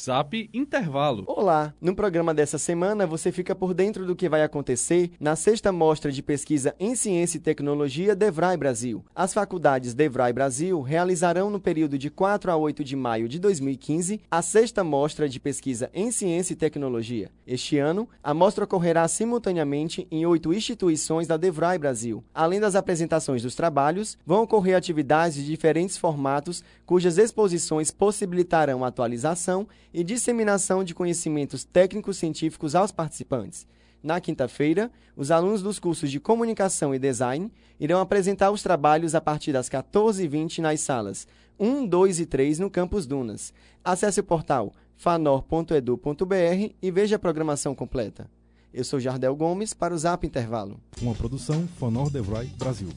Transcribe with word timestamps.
Zap 0.00 0.48
Intervalo. 0.54 1.24
Olá! 1.26 1.74
No 1.80 1.94
programa 1.94 2.32
dessa 2.32 2.56
semana 2.56 3.06
você 3.06 3.30
fica 3.30 3.54
por 3.54 3.74
dentro 3.74 4.06
do 4.06 4.16
que 4.16 4.28
vai 4.28 4.42
acontecer 4.42 5.10
na 5.20 5.36
sexta 5.36 5.70
mostra 5.70 6.10
de 6.10 6.22
pesquisa 6.22 6.74
em 6.80 6.94
ciência 6.94 7.36
e 7.36 7.40
tecnologia 7.40 8.16
Devrai 8.16 8.56
Brasil. 8.56 9.04
As 9.14 9.34
faculdades 9.34 9.92
Devrai 9.92 10.32
Brasil 10.32 10.80
realizarão 10.80 11.50
no 11.50 11.60
período 11.60 11.98
de 11.98 12.08
4 12.08 12.50
a 12.50 12.56
8 12.56 12.82
de 12.82 12.96
maio 12.96 13.28
de 13.28 13.38
2015 13.38 14.20
a 14.30 14.40
sexta 14.40 14.82
mostra 14.82 15.28
de 15.28 15.38
pesquisa 15.38 15.90
em 15.92 16.10
ciência 16.10 16.54
e 16.54 16.56
tecnologia. 16.56 17.30
Este 17.46 17.78
ano, 17.78 18.08
a 18.22 18.32
mostra 18.32 18.64
ocorrerá 18.64 19.06
simultaneamente 19.08 20.06
em 20.10 20.24
oito 20.24 20.54
instituições 20.54 21.26
da 21.26 21.36
Devrai 21.36 21.76
Brasil. 21.76 22.24
Além 22.34 22.60
das 22.60 22.74
apresentações 22.74 23.42
dos 23.42 23.54
trabalhos, 23.54 24.16
vão 24.24 24.42
ocorrer 24.42 24.76
atividades 24.76 25.36
de 25.36 25.46
diferentes 25.46 25.98
formatos 25.98 26.64
cujas 26.86 27.18
exposições 27.18 27.90
possibilitarão 27.90 28.84
atualização 28.84 29.66
e 29.92 30.04
disseminação 30.04 30.82
de 30.82 30.94
conhecimentos 30.94 31.64
técnicos 31.64 32.16
científicos 32.16 32.74
aos 32.74 32.92
participantes. 32.92 33.66
Na 34.02 34.20
quinta-feira, 34.20 34.90
os 35.16 35.30
alunos 35.30 35.62
dos 35.62 35.78
cursos 35.78 36.10
de 36.10 36.18
Comunicação 36.18 36.94
e 36.94 36.98
Design 36.98 37.50
irão 37.78 38.00
apresentar 38.00 38.50
os 38.50 38.62
trabalhos 38.62 39.14
a 39.14 39.20
partir 39.20 39.52
das 39.52 39.68
14h20 39.68 40.58
nas 40.58 40.80
salas 40.80 41.26
1, 41.58 41.86
2 41.86 42.20
e 42.20 42.26
3 42.26 42.58
no 42.58 42.70
Campus 42.70 43.06
Dunas. 43.06 43.54
Acesse 43.84 44.20
o 44.20 44.24
portal 44.24 44.72
fanor.edu.br 44.96 46.74
e 46.80 46.90
veja 46.90 47.16
a 47.16 47.18
programação 47.18 47.74
completa. 47.74 48.28
Eu 48.72 48.84
sou 48.84 48.98
Jardel 48.98 49.36
Gomes 49.36 49.74
para 49.74 49.94
o 49.94 49.98
Zap 49.98 50.26
Intervalo. 50.26 50.80
Uma 51.00 51.14
produção 51.14 51.66
Fanor 51.78 52.10
Devrai 52.10 52.46
Brasil. 52.56 52.88